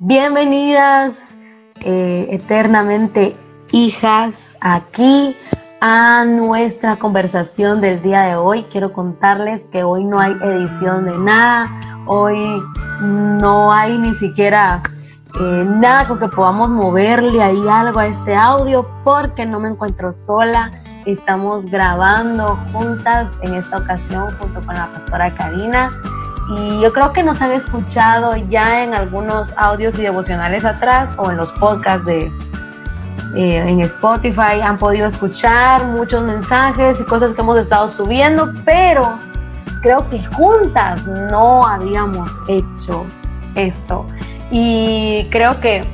[0.00, 1.12] Bienvenidas
[1.80, 3.36] eh, eternamente
[3.72, 5.34] hijas aquí
[5.80, 8.62] a nuestra conversación del día de hoy.
[8.70, 12.62] Quiero contarles que hoy no hay edición de nada, hoy
[13.00, 14.84] no hay ni siquiera
[15.40, 20.12] eh, nada con que podamos moverle ahí algo a este audio porque no me encuentro
[20.12, 20.70] sola.
[21.06, 25.90] Estamos grabando juntas en esta ocasión junto con la pastora Karina
[26.50, 31.30] y yo creo que nos han escuchado ya en algunos audios y devocionales atrás o
[31.30, 32.32] en los podcasts de
[33.36, 34.60] eh, en Spotify.
[34.62, 39.18] Han podido escuchar muchos mensajes y cosas que hemos estado subiendo, pero
[39.82, 43.04] creo que juntas no habíamos hecho
[43.54, 44.06] esto.
[44.50, 45.84] Y creo que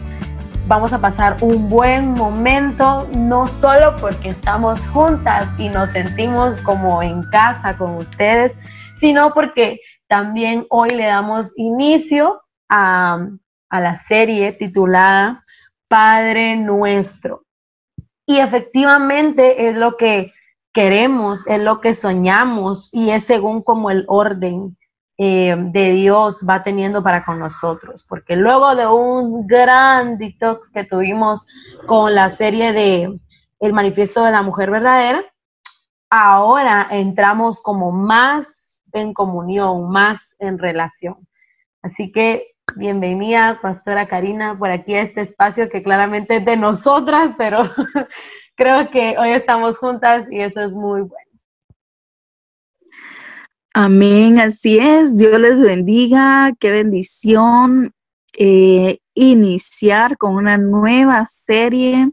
[0.69, 7.03] vamos a pasar un buen momento, no solo porque estamos juntas y nos sentimos como
[7.03, 8.57] en casa con ustedes,
[9.01, 9.81] sino porque
[10.15, 13.19] también hoy le damos inicio a,
[13.69, 15.45] la serie titulada
[15.89, 17.43] Padre Nuestro.
[18.25, 20.33] Y efectivamente es lo que
[20.73, 24.79] queremos, es lo que soñamos y es según como el orden
[25.19, 28.05] eh, de Dios va teniendo para con nosotros.
[28.09, 31.45] Porque luego de un gran detox que tuvimos
[31.89, 33.19] con la serie de
[33.59, 35.25] El Manifiesto de la Mujer Verdadera,
[36.09, 38.64] ahora entramos como más
[38.95, 41.29] en comunión, más en relación.
[41.83, 47.33] Así que bienvenida, Pastora Karina, por aquí a este espacio que claramente es de nosotras,
[47.37, 47.59] pero
[48.57, 51.25] creo que hoy estamos juntas y eso es muy bueno.
[53.75, 55.17] Amén, así es.
[55.17, 56.53] Dios les bendiga.
[56.61, 57.93] Qué bendición
[58.39, 62.11] eh, iniciar con una nueva serie.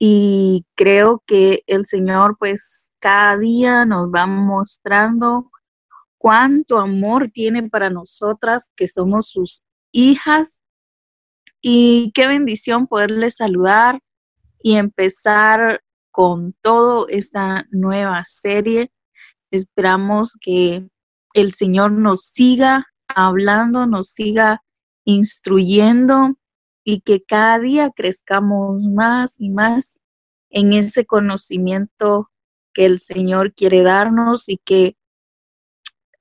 [0.00, 5.50] Y creo que el Señor, pues, cada día nos va mostrando
[6.18, 10.60] cuánto amor tiene para nosotras que somos sus hijas.
[11.60, 14.00] Y qué bendición poderles saludar
[14.62, 18.92] y empezar con todo esta nueva serie.
[19.50, 20.86] Esperamos que
[21.34, 24.62] el Señor nos siga hablando, nos siga
[25.04, 26.36] instruyendo
[26.84, 30.00] y que cada día crezcamos más y más
[30.50, 32.30] en ese conocimiento
[32.74, 34.97] que el Señor quiere darnos y que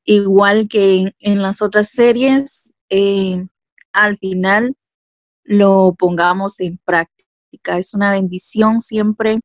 [0.07, 3.45] igual que en, las otras series, eh,
[3.91, 4.75] al final
[5.43, 7.77] lo pongamos en práctica.
[7.77, 9.39] Es una bendición siempre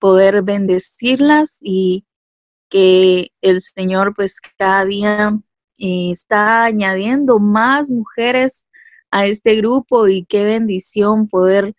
[0.00, 2.04] poder bendecirlas y
[2.70, 5.38] que el Señor pues cada día
[5.78, 8.64] eh, está añadiendo más mujeres
[9.10, 11.74] a este grupo y qué bendición poder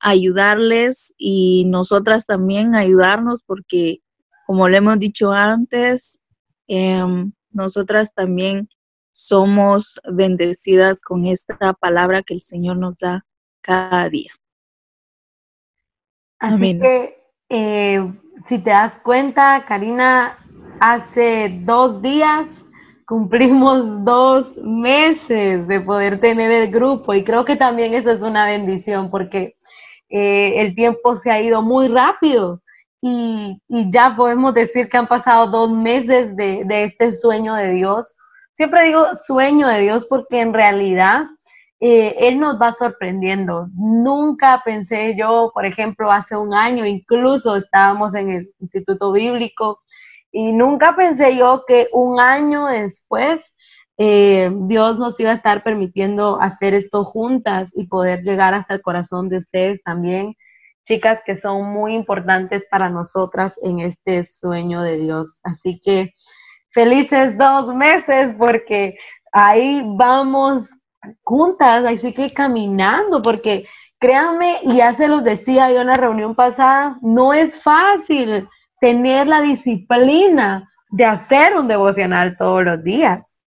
[0.00, 4.00] ayudarles y nosotras también ayudarnos porque
[4.46, 6.18] como le hemos dicho antes,
[6.66, 8.68] Em, nosotras también
[9.12, 13.24] somos bendecidas con esta palabra que el Señor nos da
[13.60, 14.32] cada día.
[16.40, 18.12] Así que, eh,
[18.46, 20.38] si te das cuenta, Karina,
[20.80, 22.46] hace dos días
[23.06, 28.46] cumplimos dos meses de poder tener el grupo y creo que también eso es una
[28.46, 29.56] bendición porque
[30.08, 32.62] eh, el tiempo se ha ido muy rápido
[33.06, 33.60] y,
[33.90, 38.16] ya podemos decir que han pasado dos meses de, este sueño de Dios.
[38.54, 41.24] Siempre digo sueño de Dios porque en realidad
[41.80, 43.68] eh, Él nos va sorprendiendo.
[43.74, 49.82] Nunca pensé yo, por ejemplo, hace un año, incluso estábamos en el Instituto Bíblico,
[50.32, 53.54] y nunca pensé yo que un año después
[53.98, 58.80] eh, Dios nos iba a estar permitiendo hacer esto juntas y poder llegar hasta el
[58.80, 60.34] corazón de ustedes también
[60.84, 65.40] chicas que son muy importantes para nosotras en este sueño de Dios.
[65.42, 66.14] Así que
[66.70, 68.96] felices dos meses porque
[69.32, 70.68] ahí vamos
[71.22, 73.66] juntas, así que caminando, porque
[73.98, 78.48] créanme, y ya se los decía yo en la reunión pasada, no es fácil
[78.80, 83.42] tener la disciplina de hacer un devocional todos los días.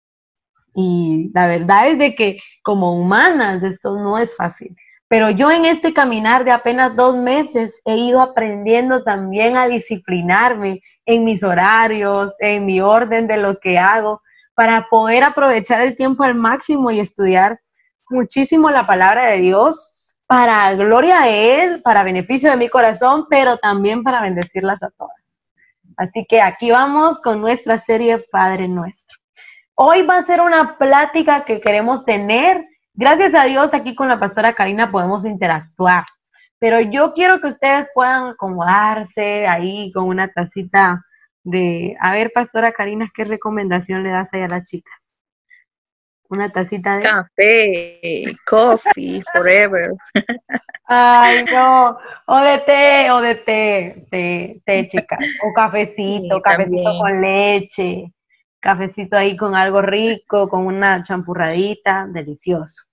[0.73, 4.75] Y la verdad es de que como humanas esto no es fácil.
[5.07, 10.81] Pero yo en este caminar de apenas dos meses he ido aprendiendo también a disciplinarme
[11.05, 14.21] en mis horarios, en mi orden de lo que hago,
[14.55, 17.59] para poder aprovechar el tiempo al máximo y estudiar
[18.09, 19.91] muchísimo la palabra de Dios
[20.27, 25.15] para gloria de Él, para beneficio de mi corazón, pero también para bendecirlas a todas.
[25.97, 29.17] Así que aquí vamos con nuestra serie Padre Nuestro.
[29.75, 32.65] Hoy va a ser una plática que queremos tener
[32.97, 36.05] Gracias a Dios aquí con la pastora Karina podemos interactuar,
[36.59, 41.03] pero yo quiero que ustedes puedan acomodarse ahí con una tacita
[41.43, 44.93] de, a ver, pastora Karina, ¿qué recomendación le das ahí a las chicas?
[46.29, 49.91] una tacita de café, coffee, forever.
[50.87, 51.97] Ay, no,
[52.27, 58.11] o de té, o de té, sí, té, chica, o cafecito, cafecito con leche,
[58.65, 62.83] cafecito ahí con algo rico, con una champurradita, delicioso.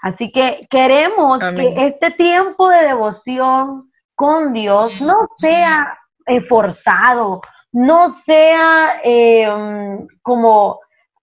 [0.00, 5.98] Así que queremos que este tiempo de devoción con Dios no sea
[6.48, 7.42] forzado,
[7.72, 10.80] no sea em, como,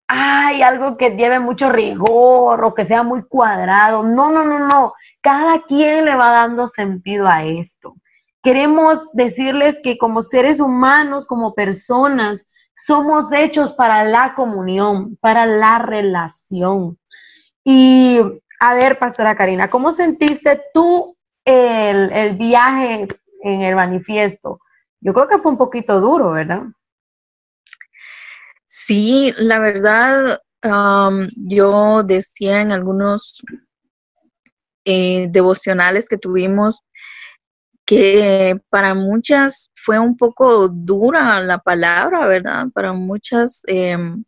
[0.07, 4.03] ay, algo que lleve mucho rigor o que sea muy cuadrado.
[4.03, 4.93] No, no, no, no.
[5.21, 7.95] Cada quien le va dando sentido a esto.
[8.43, 12.45] Queremos decirles que como seres humanos, como personas,
[12.85, 16.99] somos hechos para la comunión, para la relación.
[17.63, 18.19] Y
[18.59, 23.07] a ver, Pastora Karina, ¿cómo sentiste tú el, viaje
[23.41, 24.59] en el manifiesto?
[24.99, 26.63] Yo creo que fue un poquito duro, ¿verdad?
[28.65, 30.39] Sí, la verdad,
[31.35, 33.41] yo decía en algunos
[34.85, 36.83] eh, devocionales que tuvimos
[37.87, 42.67] que para muchas fue un poco dura la palabra, ¿verdad?
[42.73, 44.25] Para muchas em,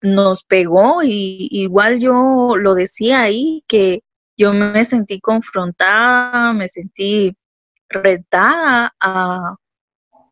[0.00, 4.02] nos pegó y igual yo lo decía ahí que
[4.38, 7.36] yo me sentí confrontada, me sentí
[7.88, 9.56] retada a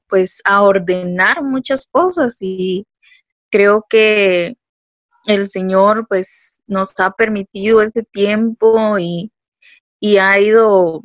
[0.08, 2.86] pues a ordenar muchas cosas y
[3.50, 4.56] creo que
[5.26, 9.32] el Señor pues nos ha permitido ese tiempo y,
[9.98, 11.02] y ha ido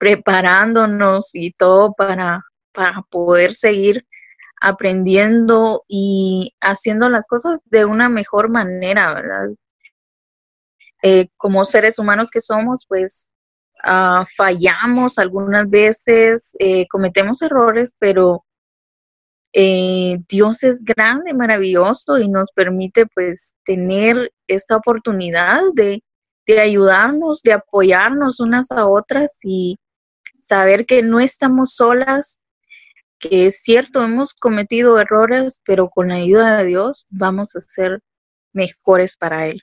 [0.00, 2.42] preparándonos y todo para,
[2.72, 4.06] para poder seguir
[4.58, 9.50] aprendiendo y haciendo las cosas de una mejor manera, ¿verdad?
[11.02, 13.28] Eh, como seres humanos que somos, pues
[13.84, 18.46] ah, fallamos algunas veces, eh, cometemos errores, pero
[19.52, 26.02] eh, Dios es grande, maravilloso y nos permite pues tener esta oportunidad de,
[26.46, 29.76] de ayudarnos, de apoyarnos unas a otras y
[30.50, 32.40] saber que no estamos solas,
[33.20, 38.00] que es cierto, hemos cometido errores, pero con la ayuda de Dios vamos a ser
[38.52, 39.62] mejores para Él.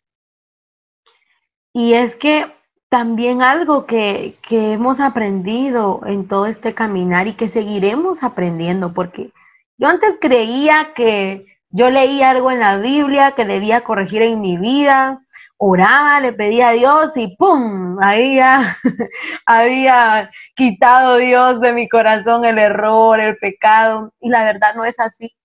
[1.74, 2.54] Y es que
[2.88, 9.32] también algo que, que hemos aprendido en todo este caminar y que seguiremos aprendiendo, porque
[9.78, 14.58] yo antes creía que yo leía algo en la Biblia que debía corregir en mi
[14.58, 15.22] vida,
[15.58, 17.98] oraba, le pedía a Dios y ¡pum!
[18.02, 18.78] Ya
[19.46, 24.14] había quitado Dios de mi corazón el error, el pecado.
[24.20, 25.36] Y la verdad no es así.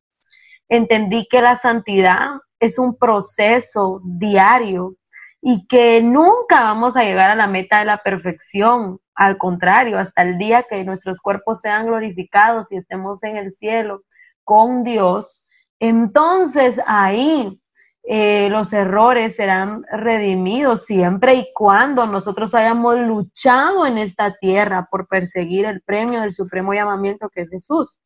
[0.69, 2.29] Entendí que la santidad
[2.61, 4.97] es un proceso diario
[5.41, 9.00] y que nunca vamos a llegar a la meta de la perfección.
[9.14, 14.03] Al contrario, hasta el día que nuestros cuerpos sean glorificados y estemos en el cielo
[14.44, 15.47] con Dios,
[15.81, 17.61] entonces ahí
[18.04, 25.06] eh, los errores serán redimidos siempre y cuando nosotros hayamos luchado en esta tierra por
[25.06, 28.00] perseguir el premio del supremo llamamiento que es Jesús.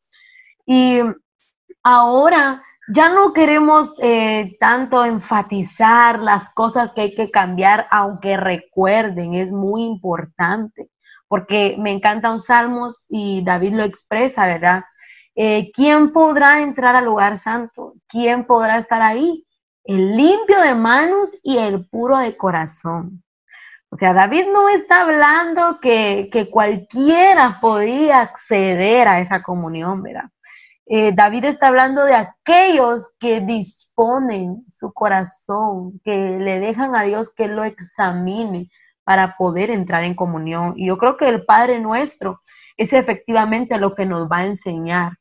[0.65, 0.99] Y
[1.81, 9.33] ahora ya no queremos eh, tanto enfatizar las cosas que hay que cambiar, aunque recuerden,
[9.33, 10.89] es muy importante,
[11.27, 14.83] porque me encanta un salmos y David lo expresa, ¿verdad?
[15.35, 17.95] Eh, ¿Quién podrá entrar al lugar santo?
[18.07, 19.46] ¿Quién podrá estar ahí?
[19.87, 23.23] El limpio de manos y el puro de corazón.
[23.89, 30.29] O sea, David no está hablando que, cualquiera podía acceder a esa comunión, ¿verdad?
[30.87, 37.33] Eh, David está hablando de aquellos que disponen su corazón, que le dejan a Dios
[37.33, 38.69] que lo examine
[39.05, 40.73] para poder entrar en comunión.
[40.75, 42.39] Y yo creo que el Padre nuestro
[42.75, 45.13] es efectivamente lo que nos va a enseñar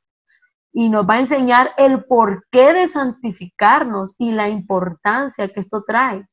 [0.79, 6.29] y nos va a enseñar el porqué de santificarnos y la importancia que esto trae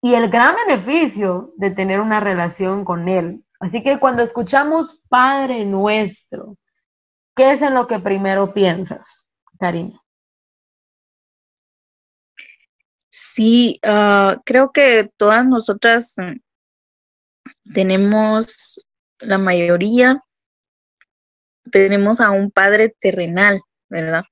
[0.00, 3.44] y el gran beneficio de tener una relación con Él.
[3.58, 6.58] Así que cuando escuchamos Padre nuestro,
[7.34, 9.04] ¿qué es en lo que primero piensas,
[9.58, 10.00] Karina?
[13.10, 18.80] Sí, ah, creo que todas nosotras mm, tenemos
[19.18, 20.22] la mayoría
[21.70, 24.24] tenemos a un padre terrenal, ¿verdad?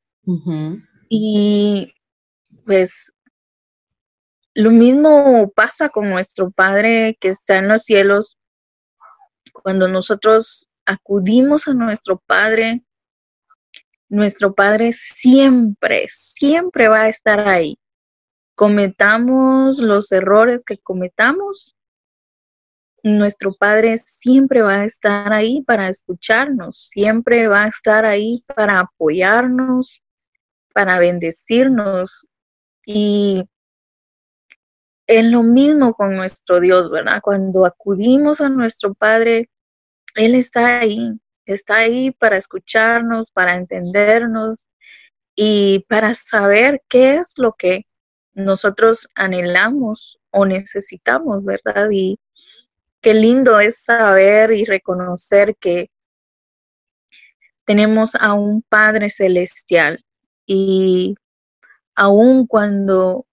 [1.08, 1.94] Y
[2.64, 3.12] pues
[4.58, 8.36] lo mismo pasa con nuestro Padre que está en los cielos.
[9.52, 12.82] Cuando nosotros acudimos a nuestro Padre,
[14.08, 17.78] nuestro Padre siempre, siempre va a estar ahí.
[18.56, 21.76] Cometamos los errores que cometamos,
[23.02, 28.80] nuestro Padre siempre va a estar ahí para escucharnos, siempre va a estar ahí para
[28.80, 30.02] apoyarnos,
[30.72, 32.26] para bendecirnos.
[32.84, 33.44] Y
[35.06, 37.20] es lo mismo con nuestro Dios, ¿verdad?
[37.22, 39.48] Cuando acudimos a nuestro Padre,
[40.14, 41.12] Él está ahí,
[41.46, 44.66] está ahí para escucharnos, para entendernos
[45.34, 47.86] y para saber qué es lo que
[48.34, 51.88] nosotros anhelamos o necesitamos, ¿verdad?
[51.90, 52.18] Y
[53.00, 55.90] qué lindo es saber y reconocer que
[57.64, 60.04] tenemos a un Padre celestial.
[60.46, 61.14] Y
[61.94, 63.26] aun cuando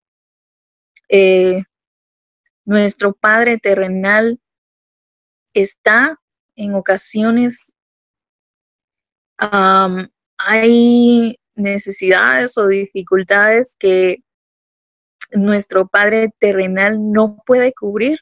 [1.10, 1.64] eh,
[2.66, 4.40] nuestro Padre terrenal
[5.54, 6.20] está
[6.56, 7.74] en ocasiones,
[10.38, 14.18] hay necesidades o dificultades que
[15.32, 18.20] nuestro Padre terrenal no puede cubrir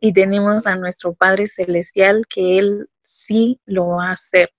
[0.00, 4.50] y tenemos a nuestro Padre celestial que Él sí lo va a hacer.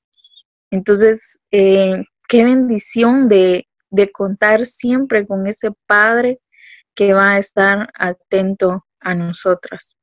[0.70, 6.40] Entonces, eh, qué bendición de, de contar siempre con ese Padre
[6.96, 9.98] que va a estar atento a nosotras.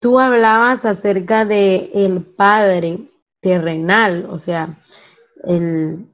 [0.00, 2.98] Tú hablabas acerca de el Padre
[3.40, 4.78] terrenal, o sea,
[5.44, 6.06] el,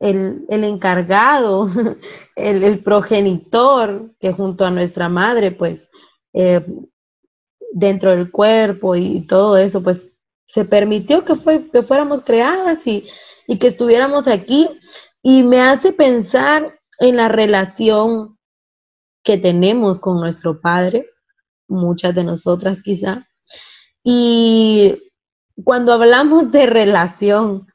[0.00, 1.68] el, encargado,
[2.36, 5.90] el, progenitor que junto a nuestra madre, pues,
[6.34, 6.64] eh,
[7.72, 10.02] dentro del cuerpo y todo eso, pues,
[10.46, 13.08] se permitió que, fue, que fuéramos creadas y,
[13.46, 14.68] y que estuviéramos aquí.
[15.22, 18.38] Y me hace pensar en la relación
[19.22, 21.08] que tenemos con nuestro Padre,
[21.66, 23.26] muchas de nosotras quizá.
[24.02, 25.10] Y
[25.64, 27.66] cuando hablamos de relación,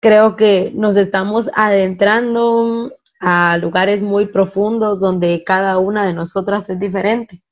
[0.00, 6.78] creo que nos estamos adentrando a lugares muy profundos donde cada una de nosotras es
[6.78, 7.42] diferente.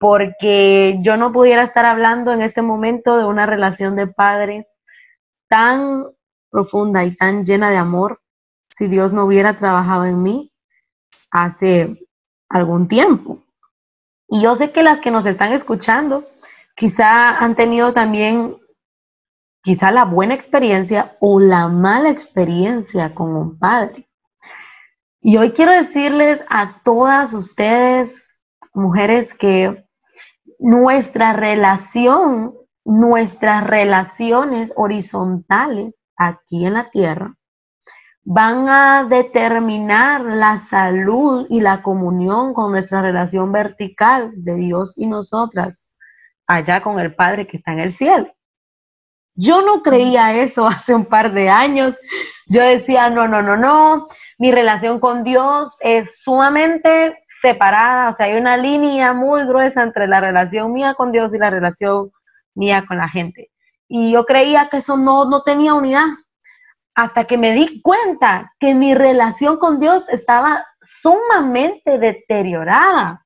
[0.00, 4.66] Porque yo no pudiera estar hablando en este momento de una relación de padre
[5.46, 6.06] tan
[6.50, 8.22] profunda y tan llena de amor
[8.70, 10.52] si Dios no hubiera trabajado en mí
[11.30, 12.08] hace
[12.48, 13.42] algún tiempo.
[14.26, 16.26] Y yo sé que las que nos están escuchando
[16.74, 18.56] quizá han tenido también
[19.62, 24.08] quizá la buena experiencia o la mala experiencia con un padre.
[25.20, 28.38] Y hoy quiero decirles a todas ustedes,
[28.72, 29.84] mujeres, que
[30.60, 37.34] nuestra relación, nuestras relaciones horizontales aquí en la tierra,
[38.22, 45.06] van a determinar la salud y la comunión con nuestra relación vertical de Dios y
[45.06, 45.88] nosotras,
[46.46, 48.30] allá con el Padre que está en el cielo.
[49.34, 51.96] Yo no creía eso hace un par de años.
[52.46, 54.06] Yo decía, no, no, no, no,
[54.38, 60.06] mi relación con Dios es sumamente separada, o sea, hay una línea muy gruesa entre
[60.06, 62.10] la relación mía con Dios y la relación
[62.54, 63.50] mía con la gente.
[63.88, 66.06] Y yo creía que eso no, no tenía unidad,
[66.94, 73.24] hasta que me di cuenta que mi relación con Dios estaba sumamente deteriorada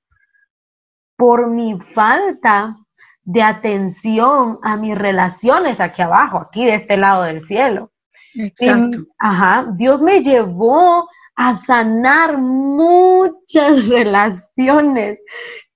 [1.16, 2.76] por mi falta
[3.22, 7.90] de atención a mis relaciones aquí abajo, aquí de este lado del cielo.
[8.34, 8.98] Exacto.
[9.18, 15.18] ajá, Dios me llevó a sanar muchas relaciones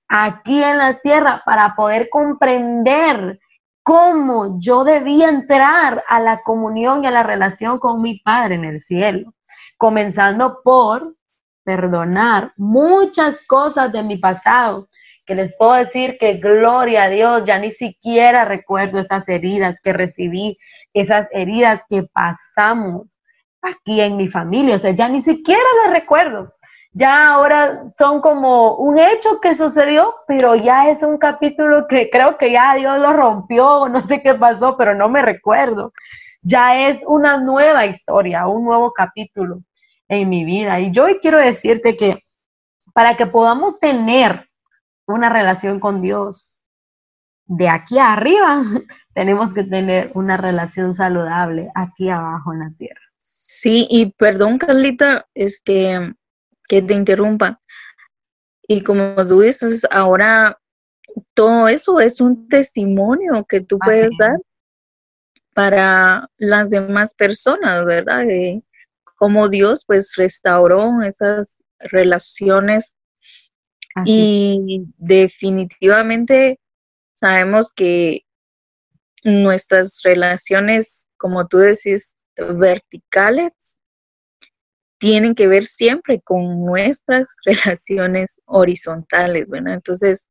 [0.08, 3.38] aquí en la tierra para poder comprender
[3.82, 8.64] cómo yo debía entrar a la comunión y a la relación con mi Padre en
[8.64, 9.34] el cielo,
[9.78, 11.14] comenzando por
[11.64, 14.88] perdonar muchas cosas de mi pasado,
[15.26, 19.92] que les puedo decir que gloria a Dios, ya ni siquiera recuerdo esas heridas que
[19.92, 20.56] recibí,
[20.94, 23.08] esas heridas que pasamos
[23.62, 26.52] aquí en mi familia, o sea, ya ni siquiera las recuerdo
[26.92, 32.36] ya ahora son como un hecho que sucedió, pero ya es un capítulo que creo
[32.38, 35.92] que ya Dios lo rompió, no sé qué pasó, pero no me recuerdo.
[36.42, 39.60] Ya es una nueva historia, un nuevo capítulo
[40.08, 40.80] en mi vida.
[40.80, 42.22] Y yo hoy quiero decirte que
[42.94, 44.48] para que podamos tener
[45.06, 46.56] una relación con Dios
[47.44, 48.62] de aquí arriba,
[49.14, 53.07] tenemos que tener una relación saludable aquí abajo en la tierra.
[53.60, 56.14] Sí, y perdón, Carlita, este,
[56.68, 57.60] que te interrumpa.
[58.68, 60.60] Y como tú dices, ahora
[61.34, 64.38] todo eso es un testimonio que tú puedes dar
[65.54, 68.26] para las demás personas, ¿verdad?
[68.26, 68.62] De
[69.16, 72.94] cómo Dios pues restauró esas relaciones
[74.04, 76.60] y definitivamente
[77.16, 78.20] sabemos que
[79.24, 83.52] nuestras relaciones, como tú decís, verticales,
[84.98, 90.28] tienen que ver siempre con nuestras relaciones horizontales, bueno, entonces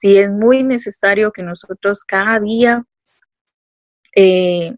[0.00, 2.84] sí es muy necesario que nosotros cada día
[4.16, 4.74] eh,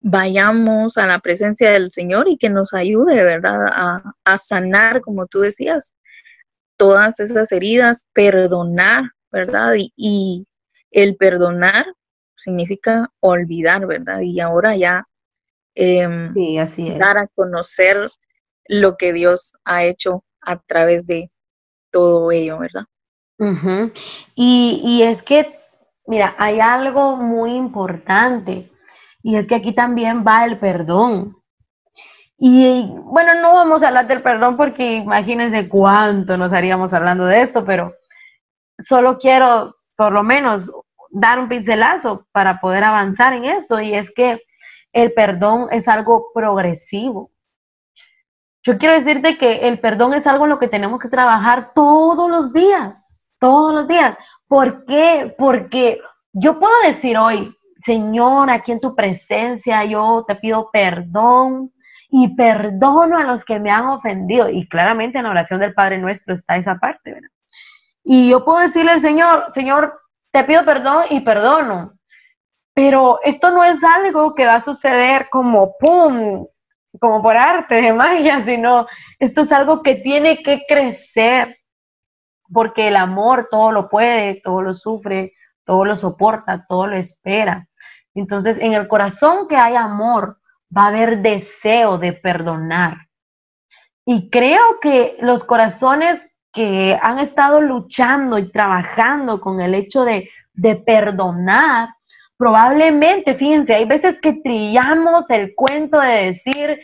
[0.00, 5.26] vayamos a la presencia del Señor y que nos ayude, ¿verdad?, a, a, sanar, como
[5.26, 5.94] tú decías,
[6.76, 9.74] todas esas heridas, perdonar, ¿verdad?
[9.96, 10.46] Y,
[10.92, 11.86] el perdonar
[12.36, 14.20] significa olvidar, ¿verdad?
[14.20, 15.06] Y ahora ya
[15.74, 16.32] em,
[16.98, 18.08] dar a conocer
[18.68, 21.30] lo que Dios ha hecho a través de
[21.90, 22.84] todo ello, ¿verdad?
[24.34, 25.58] y, y es que,
[26.06, 28.70] mira, hay algo muy importante
[29.22, 31.36] y es que aquí también va el perdón.
[32.38, 37.40] Y bueno, no vamos a hablar del perdón porque imagínense cuánto nos haríamos hablando de
[37.42, 37.94] esto, pero
[38.78, 40.70] solo quiero por lo menos
[41.18, 44.42] dar un pincelazo para poder avanzar en esto y es que
[44.92, 47.30] el perdón es algo progresivo.
[48.62, 52.28] Yo quiero decirte que el perdón es algo en lo que tenemos que trabajar todos
[52.28, 53.02] los días,
[53.40, 54.14] todos los días.
[54.46, 55.34] ¿Por qué?
[55.38, 57.50] Porque yo puedo decir hoy,
[57.82, 61.72] Señor, aquí en tu presencia yo te pido perdón
[62.10, 64.50] y perdono a los que me han ofendido.
[64.50, 67.30] Y claramente en la oración del Padre Nuestro está esa parte, ¿verdad?
[68.04, 70.05] Y yo puedo decirle al Señor, Señor,
[70.36, 71.94] te pido perdón y perdono.
[72.74, 76.46] Pero esto no es algo que va a suceder como ¡pum!
[77.00, 78.86] como por arte de magia, sino
[79.18, 81.58] esto es algo que tiene que crecer,
[82.52, 85.32] porque el amor todo lo puede, todo lo sufre,
[85.64, 87.66] todo lo soporta, todo lo espera.
[88.14, 90.38] Entonces, en el corazón que hay amor,
[90.74, 93.08] va a haber deseo de perdonar.
[94.04, 100.30] Y creo que los corazones que han estado luchando y trabajando con el hecho de,
[100.54, 101.90] de perdonar,
[102.38, 106.80] probablemente, fíjense, hay veces que trillamos el cuento de decir,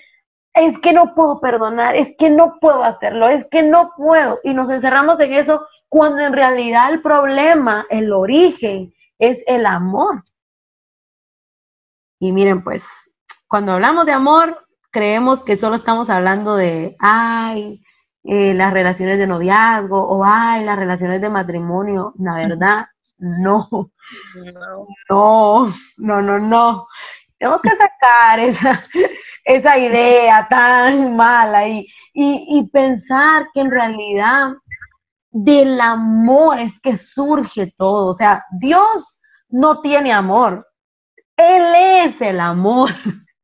[0.53, 4.41] es que no puedo perdonar, es que no puedo hacerlo, es que no puedo.
[4.45, 10.23] Y nos encerramos en eso cuando en realidad el problema, el origen, es el amor.
[12.21, 12.87] Y miren, pues
[13.49, 17.82] cuando hablamos de amor, creemos que solo estamos hablando de, ay,
[18.25, 22.15] eh, las relaciones de noviazgo o, ay, las relaciones de matrimonio.
[22.19, 22.87] La verdad,
[23.19, 23.69] no.
[25.09, 26.87] No, no, no, no.
[27.39, 28.83] Tenemos que sacar esa,
[29.45, 34.53] esa idea tan mala y, y pensar que en realidad
[35.31, 38.09] del amor es que surge todo.
[38.09, 40.69] O sea, Dios no tiene amor.
[41.37, 42.91] Él es el amor.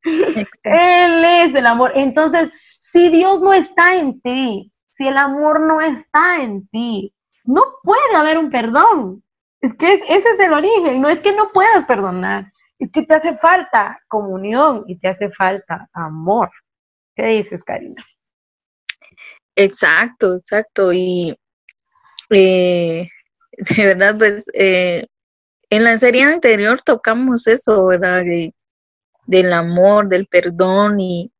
[0.05, 1.93] Él es el amor.
[1.95, 2.51] Entonces,
[2.99, 8.17] si Dios no está en ti, si el amor no está en ti, no puede
[8.17, 9.23] haber un perdón.
[9.61, 13.15] Es que ese es el origen, no es que no puedas perdonar, es que te
[13.15, 16.51] hace falta comunión y te hace falta amor.
[17.15, 18.03] ¿Qué dices, Karina?
[19.55, 20.93] Exacto, exacto.
[20.93, 21.39] Y
[22.31, 23.09] eh,
[23.77, 25.07] de verdad, pues eh,
[25.71, 28.25] en la serie anterior tocamos eso, ¿verdad?
[29.27, 31.31] del amor, del perdón y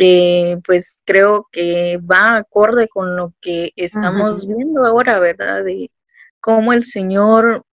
[0.00, 5.64] eh, pues creo que va acorde con lo que estamos viendo ahora, ¿verdad?
[5.64, 5.90] De
[6.40, 7.64] cómo el Señor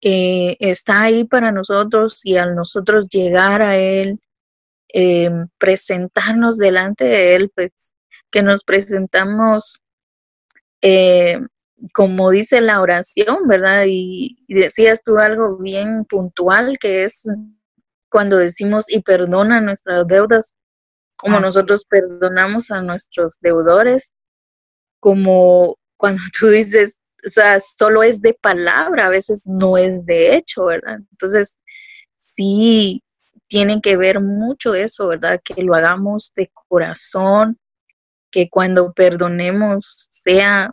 [0.00, 4.20] eh, está ahí para nosotros y al nosotros llegar a Él,
[4.94, 5.28] eh,
[5.58, 7.92] presentarnos delante de Él, pues
[8.30, 9.82] que nos presentamos
[11.92, 13.84] como dice la oración, ¿verdad?
[13.88, 17.24] y decías tú algo bien puntual que es
[18.08, 20.54] cuando decimos y perdona nuestras deudas,
[21.18, 24.12] como nosotros perdonamos a nuestros deudores,
[25.00, 30.36] como cuando tú dices, o sea, solo es de palabra, a veces no es de
[30.36, 30.98] hecho, ¿verdad?
[31.10, 31.58] Entonces,
[32.16, 33.02] sí,
[33.48, 35.40] tiene que ver mucho eso, ¿verdad?
[35.44, 37.58] Que lo hagamos de corazón,
[38.30, 40.72] que cuando perdonemos sea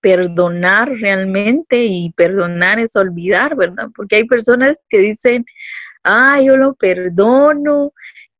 [0.00, 3.88] perdonar realmente y perdonar es olvidar, ¿verdad?
[3.94, 5.44] Porque hay personas que dicen,
[6.04, 7.92] ah, yo lo perdono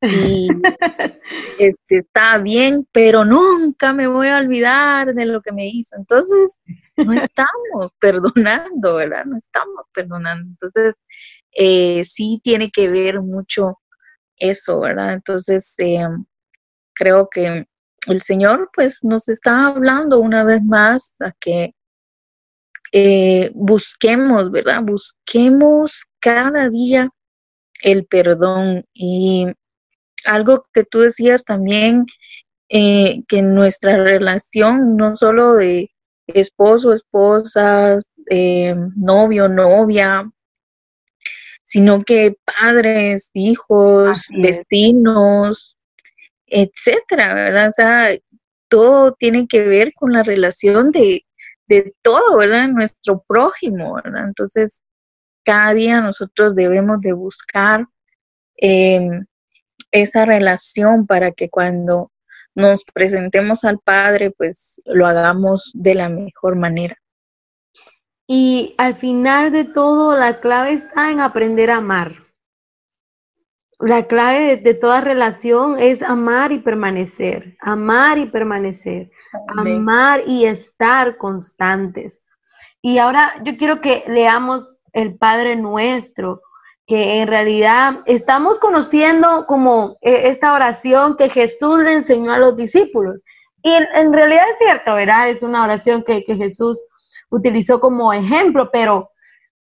[0.02, 0.48] y
[1.58, 5.96] este, está bien, pero nunca me voy a olvidar de lo que me hizo.
[5.96, 6.60] Entonces,
[6.96, 9.24] no estamos perdonando, ¿verdad?
[9.24, 10.48] No estamos perdonando.
[10.50, 10.94] Entonces,
[11.52, 13.78] eh, sí tiene que ver mucho
[14.36, 15.14] eso, ¿verdad?
[15.14, 16.06] Entonces, eh,
[16.94, 17.66] creo que
[18.06, 21.74] el Señor pues nos está hablando una vez más a que
[22.92, 24.82] eh, busquemos, ¿verdad?
[24.82, 27.10] Busquemos cada día
[27.82, 28.84] el perdón.
[28.94, 29.46] Y
[30.26, 32.06] algo que tú decías también,
[32.68, 35.90] eh, que nuestra relación, no solo de
[36.26, 40.28] esposo, esposa, eh, novio, novia,
[41.64, 45.78] sino que padres, hijos, vecinos,
[46.46, 47.68] etcétera, ¿verdad?
[47.68, 48.18] O sea,
[48.68, 51.24] todo tiene que ver con la relación de,
[51.68, 52.68] de todo, ¿verdad?
[52.68, 54.26] Nuestro prójimo, ¿verdad?
[54.26, 54.82] Entonces,
[55.44, 57.86] cada día nosotros debemos de buscar
[58.56, 59.24] em,
[59.90, 62.10] esa relación para que cuando
[62.54, 66.96] nos presentemos al Padre, pues lo hagamos de la mejor manera.
[68.26, 72.26] Y al final de todo, la clave está en aprender a amar.
[73.78, 79.10] La clave de, toda relación es amar y permanecer, amar y permanecer,
[79.48, 82.22] amar y estar constantes.
[82.80, 86.40] Y ahora yo quiero que leamos el Padre Nuestro,
[86.86, 92.56] que en realidad estamos conociendo como eh, esta oración que Jesús le enseñó a los
[92.56, 93.22] discípulos.
[93.62, 95.28] Y en, realidad es cierto, ¿verdad?
[95.28, 96.78] Es una oración que, que Jesús
[97.30, 99.10] utilizó como ejemplo, pero,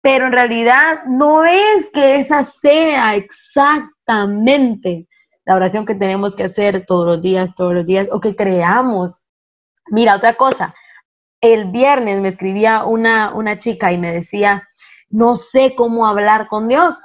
[0.01, 5.07] pero en realidad no es que esa sea exactamente
[5.45, 9.23] la oración que tenemos que hacer todos los días, todos los días, o que creamos.
[9.91, 10.73] Mira, otra cosa,
[11.41, 14.67] el viernes me escribía una, una chica y me decía,
[15.09, 16.95] no sé cómo hablar con Dios.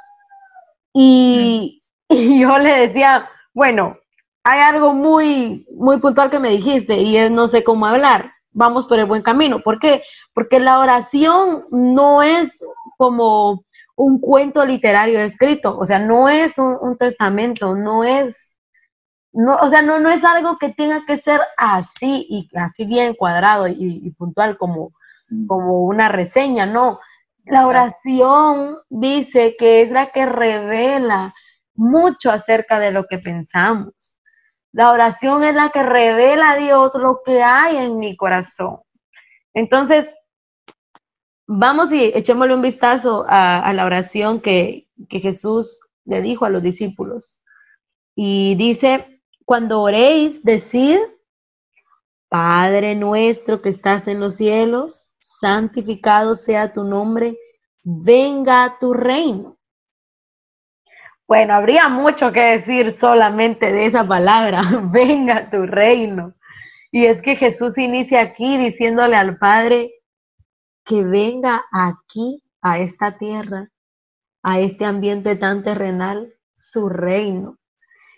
[0.98, 1.78] Y,
[2.09, 3.98] y, yo le decía, bueno,
[4.44, 8.32] hay algo muy, muy puntual que me dijiste y es no sé cómo hablar.
[8.52, 9.62] Vamos por el buen camino.
[9.62, 10.02] ¿Por qué?
[10.32, 12.64] Porque la oración no es
[12.96, 18.38] como un cuento literario escrito, o sea, no es un, testamento, no es,
[19.32, 23.14] no, o sea, no, no es algo que tenga que ser así y así bien
[23.14, 24.92] cuadrado y, y puntual como,
[25.46, 27.00] como una reseña, no,
[27.46, 31.35] la oración dice que es la que revela
[31.74, 34.18] mucho acerca de lo que pensamos.
[34.72, 38.80] La oración es la que revela a Dios lo que hay en mi corazón.
[39.54, 40.12] Entonces,
[41.46, 46.62] vamos y echémosle un vistazo a, la oración que, que Jesús le dijo a los
[46.62, 47.38] discípulos.
[48.16, 50.98] Y dice, cuando oréis, decid,
[52.28, 55.05] Padre nuestro que estás en los cielos,
[55.40, 57.37] santificado sea tu nombre,
[57.83, 59.57] venga tu reino.
[61.29, 66.33] Bueno, habría mucho que decir solamente de esa palabra, venga tu reino.
[66.92, 69.92] Y es que Jesús inicia aquí diciéndole al Padre
[70.85, 73.70] que venga aquí, a esta tierra,
[74.42, 77.59] a este ambiente tan terrenal, su reino.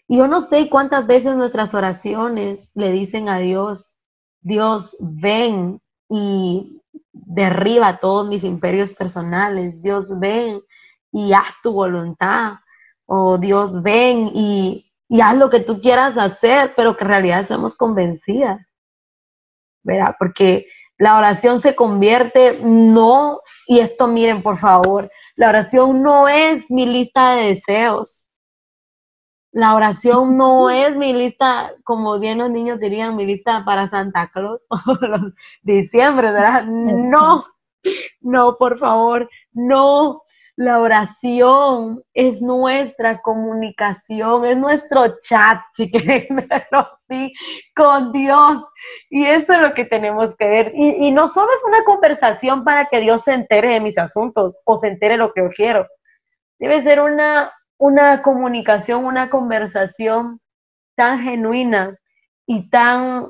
[0.06, 3.96] Y yo no sé cuántas veces nuestras oraciones le dicen a Dios,
[4.40, 6.77] Dios, ven y
[7.26, 9.80] derriba todos mis imperios personales.
[9.82, 10.60] Dios ven
[11.12, 12.54] y haz tu voluntad.
[13.06, 17.40] O Dios ven y, y haz lo que tú quieras hacer, pero que en realidad
[17.40, 18.60] estamos convencidas.
[19.82, 20.14] ¿Verdad?
[20.18, 20.66] Porque
[20.98, 26.86] la oración se convierte no, y esto miren por favor, la oración no es mi
[26.86, 28.27] lista de deseos.
[29.58, 34.30] La oración no es mi lista, como bien los niños dirían, mi lista para Santa
[34.32, 36.62] Claus o los diciembre, ¿verdad?
[36.62, 37.44] No,
[38.20, 40.22] no, por favor, no.
[40.54, 46.48] La oración es nuestra comunicación, es nuestro chat, si quieren
[47.74, 48.62] con Dios.
[49.10, 50.72] Y eso es lo que tenemos que ver.
[50.76, 54.78] Y no solo es una conversación para que Dios se entere de mis asuntos o
[54.78, 55.88] se entere lo que yo quiero.
[56.60, 60.40] Debe ser una una comunicación, una conversación
[60.96, 61.96] tan genuina
[62.46, 63.28] y tan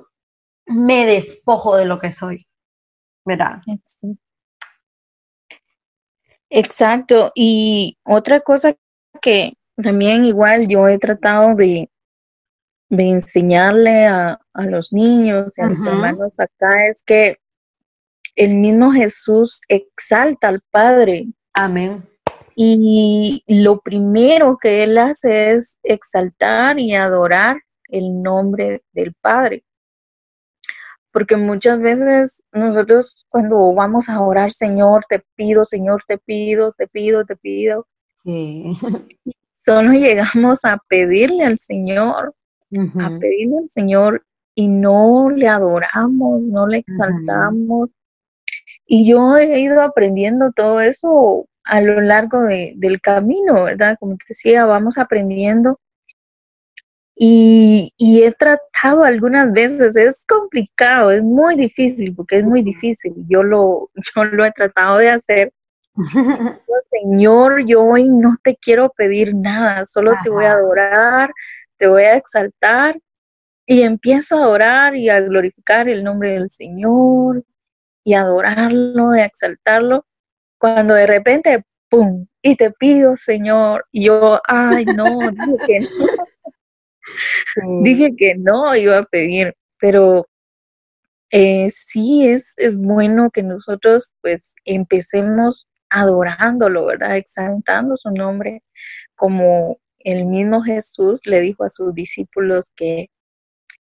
[0.67, 2.47] me despojo de lo que soy.
[3.25, 3.61] ¿Verdad?
[6.51, 7.33] Exacto.
[7.35, 8.75] Y otra cosa
[9.21, 11.91] que también igual yo he tratado de,
[12.89, 17.39] de enseñarle a, los niños y a los hermanos acá es que
[18.35, 21.27] el mismo Jesús exalta al Padre.
[21.53, 22.09] Amén.
[22.61, 29.63] Y lo primero que él hace es exaltar y adorar el nombre del Padre.
[31.13, 36.89] Porque muchas veces nosotros cuando vamos a orar, Señor, te pido, Señor, te pido, te
[36.89, 37.87] pido, te pido,
[39.65, 42.35] solo llegamos a pedirle al Señor,
[42.73, 47.91] a pedirle al Señor y no le adoramos, no le exaltamos.
[48.85, 53.99] Y yo he ido aprendiendo todo eso a lo largo del camino, ¿verdad?
[54.01, 55.79] Como te decía, vamos aprendiendo.
[57.15, 63.13] Y, he tratado algunas veces, es complicado, es muy difícil, porque es muy difícil.
[63.29, 65.53] Yo lo, yo lo he tratado de hacer.
[66.91, 71.31] Señor, yo hoy no te quiero pedir nada, solo te voy a adorar,
[71.77, 72.99] te voy a exaltar.
[73.67, 77.45] Y empiezo a orar y a glorificar el nombre del Señor
[78.05, 80.07] y adorarlo, y a exaltarlo
[80.59, 82.27] cuando de repente, ¡pum!
[82.43, 86.07] Y te pido, Señor, y yo, ay, no, dije que no.
[87.83, 90.27] Dije que no iba a pedir, pero
[91.31, 97.17] eh, sí es, es bueno que nosotros pues empecemos adorándolo, ¿verdad?
[97.17, 98.63] Exaltando su nombre,
[99.17, 103.09] como el mismo Jesús le dijo a sus discípulos que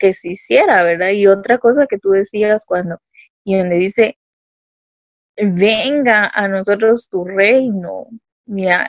[0.02, 1.12] que se hiciera, ¿verdad?
[1.12, 3.00] Y otra cosa que tú decías cuando,
[3.46, 4.18] y donde dice,
[5.46, 8.08] venga a nosotros tu reino,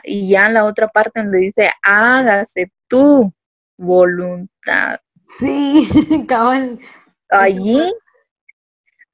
[0.03, 3.33] y ya la otra parte donde dice, hágase tu
[3.77, 4.99] voluntad.
[5.25, 5.87] Sí,
[6.27, 6.79] cabal.
[7.29, 7.81] Allí,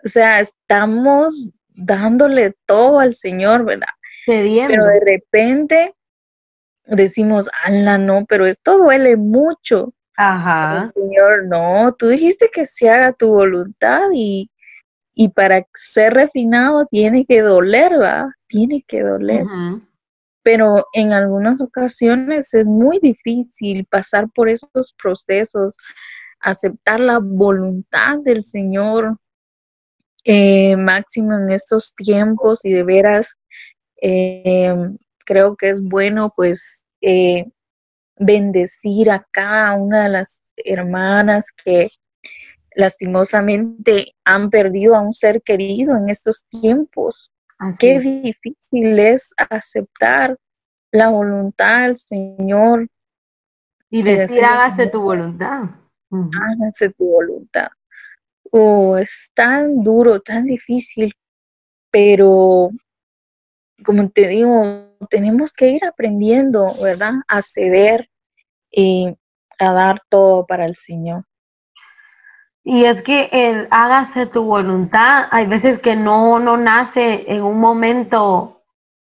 [0.04, 3.88] o sea, estamos dándole todo al Señor, ¿verdad?
[4.26, 5.96] Pero de repente
[6.86, 9.94] decimos, ala, no, pero esto duele mucho.
[10.18, 10.92] Ajá.
[10.94, 14.52] Señor, no, tú dijiste que se haga tu voluntad y,
[15.22, 18.34] y para ser refinado tiene que doler, ¿va?
[18.48, 19.46] Tiene que doler.
[20.44, 25.76] Pero en algunas ocasiones es muy difícil pasar por esos procesos,
[26.40, 29.18] aceptar la voluntad del Señor,
[30.24, 33.38] eh, máximo en estos tiempos y de veras
[34.02, 34.74] eh,
[35.26, 37.44] creo que es bueno pues eh,
[38.16, 41.90] bendecir a cada una de las hermanas que
[42.80, 47.30] lastimosamente han perdido a un ser querido en estos tiempos.
[47.78, 50.38] Qué difícil es aceptar
[50.92, 52.88] la voluntad del Señor.
[53.90, 55.64] Y decir, hágase tu voluntad.
[56.10, 57.68] Hágase tu voluntad.
[58.52, 61.14] Oh, es tan duro, tan difícil,
[61.92, 62.70] pero
[63.84, 67.16] como te digo, tenemos que ir aprendiendo, ¿verdad?
[67.28, 68.10] A ceder
[68.72, 69.14] y
[69.60, 71.26] a dar todo para el Señor.
[72.64, 77.60] Y es que el hágase tu voluntad, hay veces que no, no nace en un
[77.60, 78.62] momento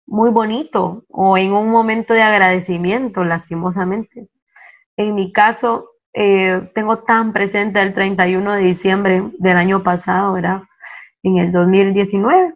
[0.07, 4.29] muy bonito o en un momento de agradecimiento, lastimosamente.
[4.97, 10.63] En mi caso, eh, tengo tan presente el 31 de diciembre del año pasado, ¿verdad?
[11.23, 12.55] En el 2019.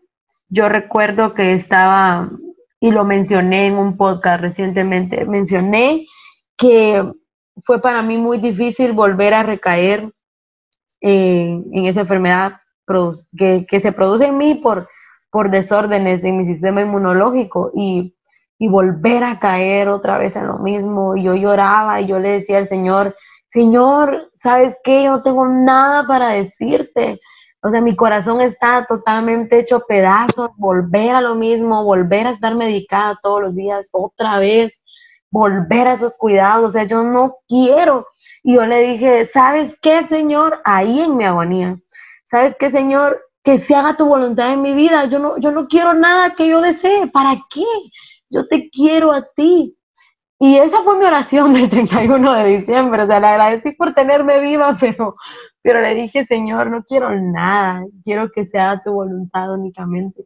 [0.49, 2.31] Yo recuerdo que estaba,
[2.79, 6.07] y lo mencioné en un podcast recientemente, mencioné
[6.57, 7.03] que
[7.65, 10.13] fue para mí muy difícil volver a recaer
[11.09, 12.55] eh, en esa enfermedad
[13.39, 14.89] que, que, se produce en mí por,
[15.31, 18.17] por desórdenes de mi sistema inmunológico y,
[18.59, 21.17] y volver a caer otra vez en lo mismo.
[21.17, 23.15] Y yo lloraba y yo le decía al Señor,
[23.51, 25.05] Señor, ¿sabes qué?
[25.05, 27.21] Yo no tengo nada para decirte.
[27.63, 32.57] O sea, mi corazón está totalmente hecho pedazos, volver a lo mismo, volver a estar
[32.57, 34.83] medicada todos los días, otra vez,
[35.31, 36.71] volver a esos cuidados.
[36.71, 38.07] O sea, yo no quiero.
[38.43, 40.61] Y yo le dije, ¿sabes qué, Señor?
[40.65, 41.77] Ahí en mi agonía.
[42.25, 43.21] ¿Sabes qué, Señor?
[43.43, 45.07] Que se haga tu voluntad en mi vida.
[45.07, 47.07] Yo no, yo no quiero nada que yo desee.
[47.09, 47.65] ¿Para qué?
[48.31, 49.77] Yo te quiero a ti.
[50.39, 53.03] Y esa fue mi oración del 31 de diciembre.
[53.03, 55.17] O sea, le agradecí por tenerme viva, pero
[55.67, 60.25] pero le dije, Señor, no quiero nada, quiero que sea tu voluntad únicamente.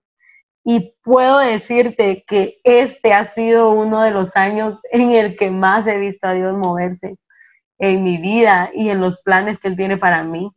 [0.65, 5.87] Y puedo decirte que este ha sido uno de los años en el que más
[5.87, 7.19] he visto a Dios moverse
[7.79, 10.53] en mi vida y en los planes que Él tiene para mí.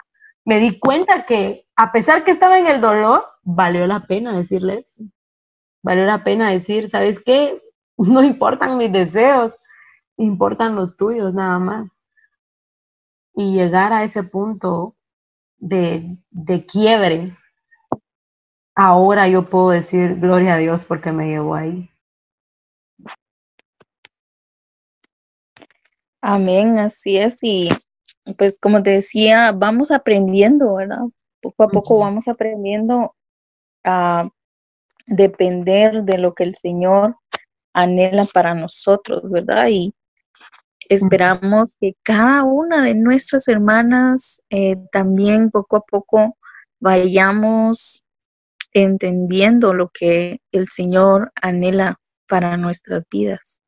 [0.46, 4.80] Me di cuenta que a pesar que estaba en el dolor, valió la pena decirle
[4.80, 5.04] eso.
[5.82, 7.62] Valió la pena decir, ¿sabes qué?
[7.96, 9.54] No importan mis deseos,
[10.18, 11.94] importan los tuyos nada más
[13.36, 14.96] y llegar a ese punto
[15.58, 17.36] de, de quiebre,
[18.76, 21.90] ahora yo puedo decir gloria a Dios porque me llevó ahí.
[26.22, 27.40] Amén, así es.
[27.42, 27.70] Y
[28.38, 31.02] pues como te decía, vamos aprendiendo, ¿verdad?
[31.42, 33.16] Poco a poco vamos aprendiendo
[33.84, 34.30] a
[35.06, 37.18] depender de lo que el Señor
[37.74, 39.68] anhela para nosotros, ¿verdad?
[39.70, 39.94] Y
[40.90, 46.38] Esperamos que cada una de nuestras hermanas eh, también poco a poco
[46.80, 48.04] vayamos
[48.74, 53.62] entendiendo lo que el Señor anhela para nuestras vidas.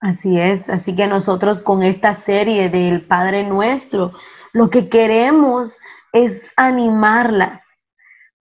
[0.00, 4.12] Así es, así que nosotros con esta serie del Padre Nuestro,
[4.52, 5.76] lo que queremos
[6.12, 7.62] es animarlas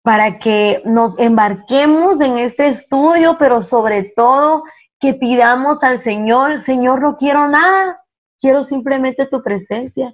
[0.01, 4.63] para que nos embarquemos en este estudio, pero sobre todo
[4.99, 8.01] que pidamos al Señor, Señor, no quiero nada,
[8.39, 10.13] quiero simplemente tu presencia,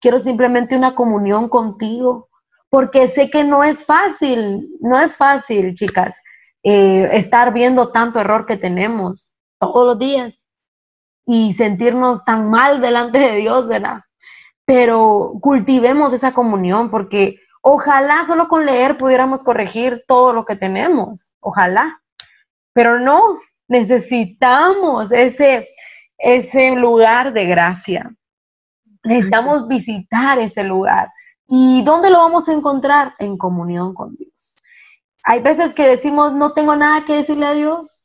[0.00, 2.28] quiero simplemente una comunión contigo,
[2.76, 6.14] porque sé que no es fácil, no es fácil, chicas,
[6.62, 10.46] eh, estar viendo tanto error que tenemos todos los días
[11.24, 14.02] y sentirnos tan mal delante de Dios, ¿verdad?
[14.66, 21.32] Pero cultivemos esa comunión porque ojalá solo con leer pudiéramos corregir todo lo que tenemos,
[21.40, 22.02] ojalá,
[22.74, 25.66] pero no, necesitamos ese
[26.18, 28.14] ese lugar de gracia.
[29.02, 31.08] Necesitamos visitar ese lugar.
[31.48, 33.14] ¿Y dónde lo vamos a encontrar?
[33.18, 34.54] En comunión con Dios.
[35.22, 38.04] Hay veces que decimos, no tengo nada que decirle a Dios,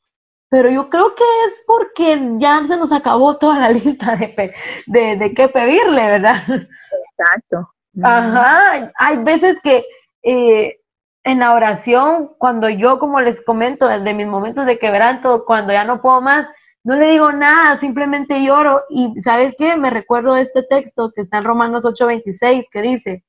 [0.49, 5.33] pero yo creo que es porque ya se nos acabó toda la lista de, de,
[5.33, 6.43] qué pedirle, ¿verdad?
[6.47, 7.69] Exacto.
[8.03, 9.85] Ajá, hay veces que
[10.23, 10.79] eh,
[11.23, 15.83] en la oración, cuando yo, como les comento, desde mis momentos de quebranto, cuando ya
[15.83, 16.47] no puedo más,
[16.83, 18.83] no le digo nada, simplemente lloro.
[18.89, 19.77] Y ¿sabes qué?
[19.77, 23.23] Me recuerdo de este texto que está en Romanos 8:26, que dice,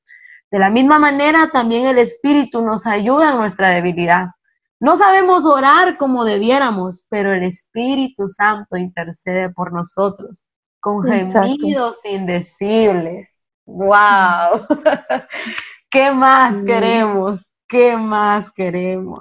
[0.53, 4.27] de la misma manera también el Espíritu nos ayuda en nuestra debilidad.
[4.79, 10.45] No sabemos orar como debiéramos, pero el Espíritu Santo intercede por nosotros
[10.79, 13.41] con gemidos indecibles.
[13.65, 14.67] ¡Wow!
[15.91, 17.49] ¿Qué más queremos?
[17.67, 19.21] ¿Qué más queremos?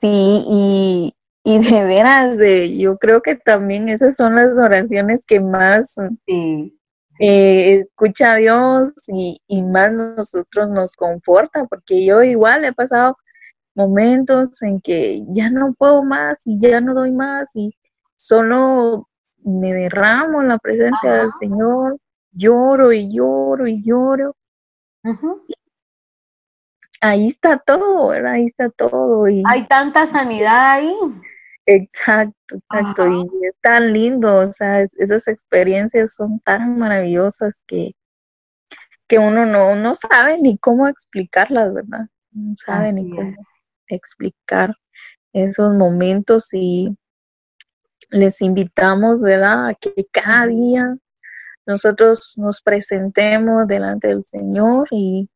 [0.00, 5.38] Sí, y, y de veras, de, yo creo que también esas son las oraciones que
[5.38, 6.78] más sí,
[7.24, 13.16] eh, escucha a Dios y, y más nosotros nos conforta, porque yo igual he pasado
[13.74, 17.74] momentos en que ya no puedo más y ya no doy más y
[18.16, 19.08] solo
[19.44, 21.98] me derramo en la presencia del Señor,
[22.32, 24.34] lloro y lloro y lloro
[27.02, 28.32] ahí está todo, ¿verdad?
[28.32, 29.28] Ahí está todo.
[29.28, 29.42] Y...
[29.46, 30.94] Hay tanta sanidad ahí.
[31.66, 33.08] Exacto, exacto.
[33.08, 37.92] Y es tan lindo, o sea, esas experiencias son tan maravillosas que,
[39.06, 42.06] que uno no, no sabe ni cómo explicarlas, ¿verdad?
[42.32, 43.36] No sabe ni cómo
[43.88, 44.74] explicar
[45.32, 46.96] esos momentos y
[48.10, 49.68] les invitamos, ¿verdad?
[49.68, 50.96] A que cada día
[51.66, 55.28] nosotros nos presentemos delante del Señor y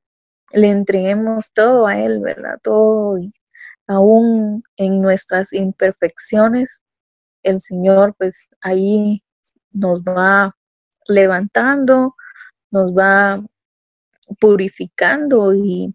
[0.53, 2.59] le entreguemos todo a Él, ¿verdad?
[2.63, 3.33] Todo, y
[3.87, 6.83] aún en nuestras imperfecciones,
[7.43, 9.23] el Señor pues ahí
[9.73, 10.57] nos va
[11.07, 12.15] levantando,
[12.71, 13.41] nos va
[14.41, 15.95] purificando y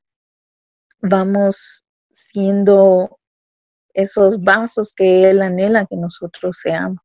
[1.02, 3.20] vamos siendo
[3.94, 7.00] esos vasos que Él anhela que nosotros seamos.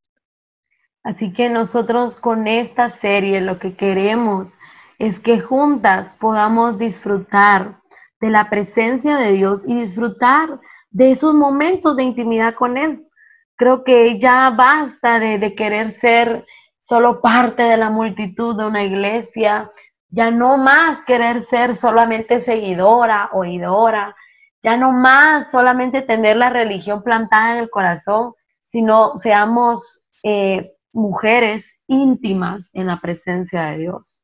[1.03, 4.59] Así que nosotros con esta serie lo que queremos
[4.99, 7.81] es que juntas podamos disfrutar
[8.21, 10.61] de la presencia de Dios y disfrutar
[10.97, 13.07] de esos momentos de intimidad con Él.
[13.55, 16.47] Creo que ya basta de, querer ser
[16.81, 19.71] solo parte de la multitud de una iglesia,
[20.09, 24.17] ya no más querer ser solamente seguidora, oidora,
[24.63, 28.33] ya no más solamente tener la religión plantada en el corazón,
[28.65, 34.23] sino seamos eh, mujeres íntimas en la presencia de Dios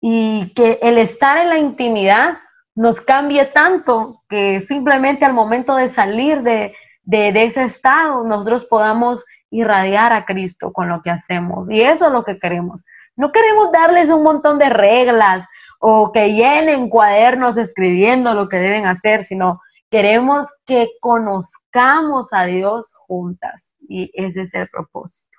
[0.00, 2.38] y que el estar en la intimidad
[2.74, 10.12] nos cambie tanto que simplemente al momento de salir de, ese estado nosotros podamos irradiar
[10.12, 11.70] a Cristo con lo que hacemos.
[11.70, 12.84] Y eso es lo que queremos.
[13.16, 15.46] No queremos darles un montón de reglas
[15.78, 22.94] o que llenen cuadernos escribiendo lo que deben hacer, sino queremos que conozcamos a Dios
[23.06, 23.72] juntas.
[23.86, 25.38] Y ese es el propósito.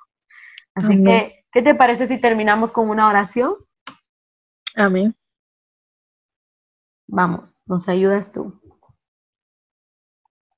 [0.76, 3.56] Así que, ¿qué te parece si terminamos con una oración?
[4.76, 5.16] Amén.
[7.16, 8.60] Vamos, nos ayudas tú.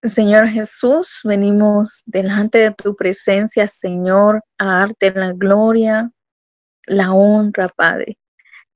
[0.02, 6.10] Señor Jesús, venimos delante de tu presencia, Señor, a darte la gloria,
[6.86, 8.18] la honra, Padre.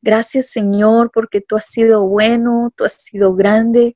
[0.02, 3.96] Gracias, Señor, porque tú has sido bueno, tú has sido grande,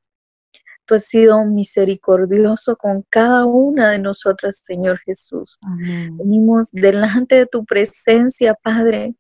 [0.86, 5.60] tú has sido misericordioso con cada una de nosotras, Señor Jesús.
[6.14, 9.16] Venimos delante de tu presencia, Padre,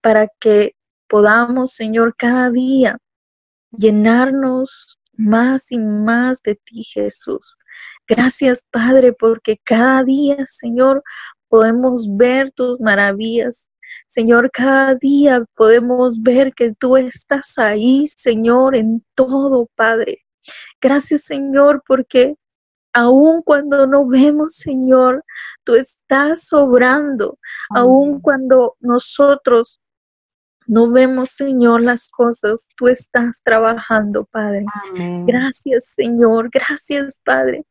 [0.00, 0.76] para que
[1.08, 2.98] podamos, Señor, cada día
[3.70, 7.56] llenarnos más y más de ti, Jesús.
[8.06, 11.02] Gracias, Padre, porque cada día, Señor,
[11.48, 13.68] podemos ver tus maravillas.
[14.06, 20.24] Señor, cada día podemos ver que tú estás ahí, Señor, en todo, Padre.
[20.80, 22.36] Gracias, Señor, porque
[22.94, 25.24] aun cuando no vemos, Señor,
[25.64, 27.38] tú estás obrando.
[27.74, 29.80] Aun cuando nosotros
[30.68, 32.68] no vemos, Señor, las cosas.
[32.76, 34.66] Tú estás trabajando, Padre.
[35.26, 36.50] Gracias, Señor.
[36.52, 37.64] Gracias, Padre.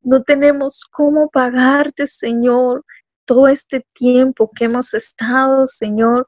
[0.00, 2.86] No tenemos cómo pagarte, Señor,
[3.26, 6.26] todo este tiempo que hemos estado, Señor,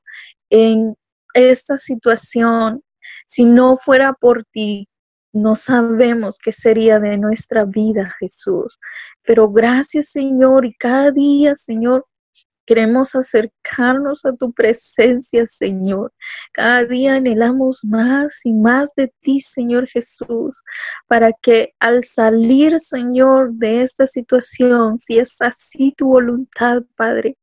[0.50, 0.94] en
[1.32, 2.82] esta situación.
[3.26, 4.90] Si no fuera por ti,
[5.32, 8.78] no sabemos qué sería de nuestra vida, Jesús.
[9.22, 12.04] Pero gracias, Señor, y cada día, Señor,
[12.70, 16.12] Queremos acercarnos a tu presencia, Señor.
[16.52, 20.62] Cada día anhelamos más y más de ti, Señor Jesús,
[21.08, 27.36] para que al salir, Señor, de esta situación, si es así tu voluntad, Padre,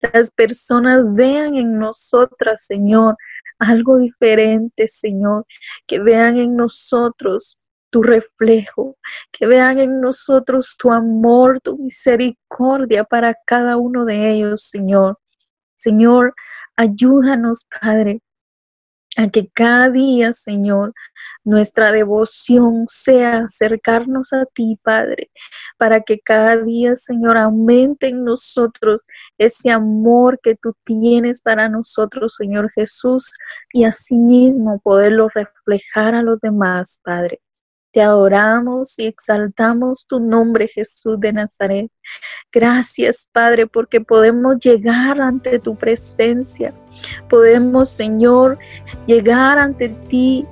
[0.00, 3.18] las personas vean en nosotras, Señor,
[3.58, 5.44] algo diferente, Señor,
[5.86, 7.58] que vean en nosotros
[7.92, 8.96] tu reflejo,
[9.30, 15.18] que vean en nosotros tu amor, tu misericordia para cada uno de ellos, Señor.
[15.76, 16.34] Señor,
[16.74, 18.22] ayúdanos, Padre,
[19.18, 20.94] a que cada día, Señor,
[21.44, 25.30] nuestra devoción sea acercarnos a ti, Padre,
[25.76, 29.02] para que cada día, Señor, aumente en nosotros
[29.36, 33.30] ese amor que tú tienes para nosotros, Señor Jesús,
[33.70, 37.42] y asimismo poderlo reflejar a los demás, Padre.
[37.92, 41.90] Te adoramos y exaltamos tu nombre, Jesús de Nazaret.
[42.50, 46.72] Gracias, Padre, porque podemos llegar ante tu presencia.
[47.28, 48.58] Podemos, Señor,
[49.06, 50.46] llegar ante ti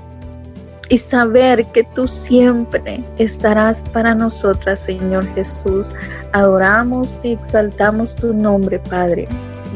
[0.90, 5.86] y saber que tú siempre estarás para nosotras, Señor Jesús.
[6.32, 9.28] Adoramos y exaltamos tu nombre, Padre.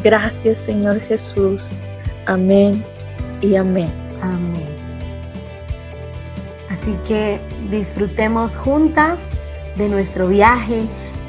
[0.03, 1.62] Gracias, Señor Jesús.
[2.27, 2.85] Amén
[3.41, 3.89] y amén.
[4.21, 4.74] Amén.
[6.85, 9.18] Así que disfrutemos juntas
[9.76, 10.82] de nuestro viaje.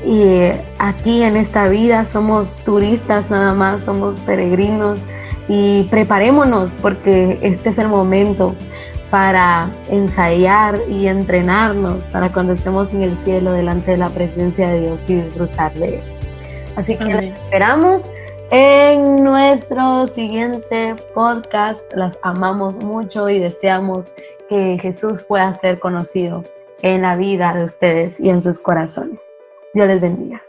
[0.06, 5.00] Y aquí en esta vida somos turistas nada más, somos peregrinos.
[5.48, 8.54] Y preparémonos porque este es el momento
[9.10, 14.82] para ensayar y entrenarnos para cuando estemos en el cielo delante de la presencia de
[14.82, 16.04] Dios y disfrutar de Él.
[16.76, 18.02] Así que esperamos
[18.52, 21.82] en nuestro siguiente podcast.
[21.94, 24.08] Las amamos mucho y deseamos
[24.50, 26.44] que Jesús pueda ser conocido
[26.82, 29.28] en la vida de ustedes y en sus corazones.
[29.74, 30.45] Dios les bendiga.